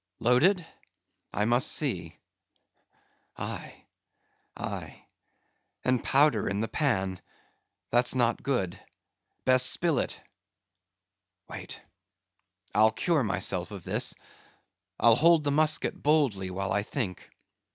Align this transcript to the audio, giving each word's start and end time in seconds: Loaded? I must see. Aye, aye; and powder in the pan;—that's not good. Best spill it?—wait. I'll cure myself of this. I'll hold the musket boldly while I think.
Loaded? 0.19 0.65
I 1.31 1.45
must 1.45 1.71
see. 1.71 2.15
Aye, 3.37 3.85
aye; 4.57 5.05
and 5.85 6.03
powder 6.03 6.49
in 6.49 6.61
the 6.61 6.67
pan;—that's 6.67 8.15
not 8.15 8.41
good. 8.41 8.79
Best 9.45 9.69
spill 9.69 9.99
it?—wait. 9.99 11.81
I'll 12.73 12.89
cure 12.91 13.23
myself 13.23 13.69
of 13.69 13.83
this. 13.83 14.15
I'll 14.99 15.13
hold 15.15 15.43
the 15.43 15.51
musket 15.51 16.01
boldly 16.01 16.49
while 16.49 16.71
I 16.71 16.81
think. 16.81 17.29